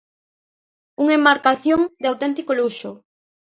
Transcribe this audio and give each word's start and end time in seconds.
Unha 1.01 1.17
embarcación 1.19 1.79
de 2.01 2.07
auténtico 2.11 2.51
luxo. 2.59 2.91